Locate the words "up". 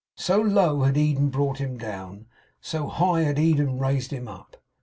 4.27-4.57